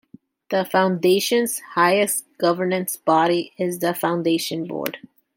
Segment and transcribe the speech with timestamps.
[0.49, 4.97] The foundation's highest governance body is the foundation board.